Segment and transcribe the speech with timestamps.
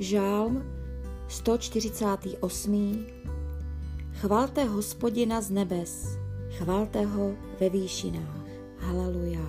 [0.00, 0.62] Žálm
[1.28, 3.06] 148.
[4.12, 6.18] Chvalte hospodina z nebes,
[6.50, 8.46] chvalte ho ve výšinách.
[8.78, 9.42] Haleluja.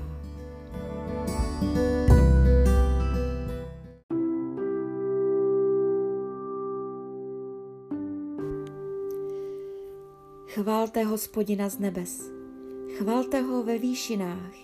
[10.48, 12.26] Chvalte hospodina z nebes,
[12.98, 14.56] chvalte ho ve výšinách,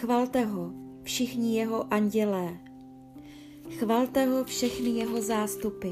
[0.00, 2.69] chvalte ho všichni jeho andělé,
[3.80, 5.88] chvalte ho všechny jeho zástupy,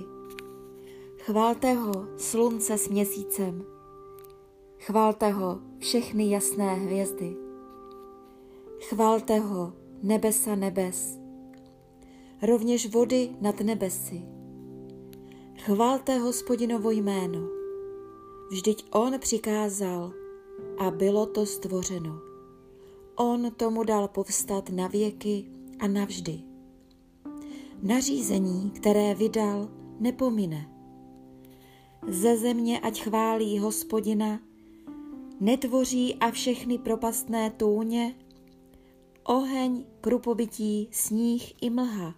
[1.19, 3.65] chvalte ho slunce s měsícem,
[4.79, 7.37] chvalte ho všechny jasné hvězdy,
[8.89, 11.19] chvalte ho nebesa nebes,
[12.43, 14.23] rovněž vody nad nebesy.
[15.59, 17.49] Chvalte hospodinovo jméno,
[18.51, 20.13] vždyť on přikázal
[20.79, 22.21] a bylo to stvořeno.
[23.17, 25.47] On tomu dal povstat na věky
[25.79, 26.58] a navždy.
[27.83, 29.69] Nařízení, které vydal,
[30.01, 30.69] nepomine.
[32.09, 34.41] Ze země ať chválí hospodina,
[35.41, 38.15] netvoří a všechny propastné tůně,
[39.25, 42.15] oheň, krupobytí, sníh i mlha,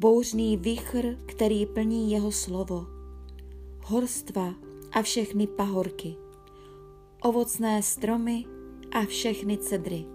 [0.00, 2.86] bouřný vichr, který plní jeho slovo,
[3.84, 4.54] horstva
[4.92, 6.16] a všechny pahorky,
[7.22, 8.44] ovocné stromy
[8.90, 10.06] a všechny cedry,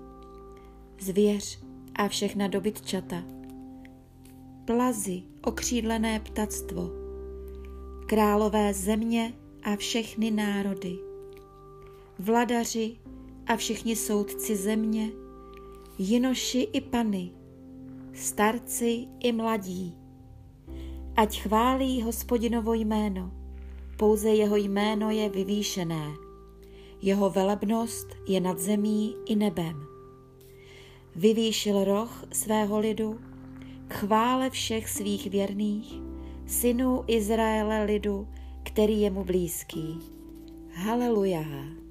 [1.00, 1.60] zvěř
[1.96, 3.24] a všechna dobytčata,
[4.66, 6.90] plazy, okřídlené ptactvo,
[8.06, 9.34] králové země
[9.64, 11.00] a všechny národy,
[12.20, 12.96] vladaři
[13.48, 15.12] a všichni soudci země,
[15.98, 17.32] jinoši i pany,
[18.14, 19.96] starci i mladí.
[21.16, 23.32] Ať chválí hospodinovo jméno,
[23.98, 26.14] pouze jeho jméno je vyvýšené,
[27.02, 29.86] jeho velebnost je nad zemí i nebem.
[31.16, 33.20] Vyvýšil roh svého lidu,
[33.94, 35.94] chvále všech svých věrných,
[36.48, 38.28] synů Izraele lidu,
[38.64, 40.00] který je mu blízký.
[40.74, 41.83] Haleluja.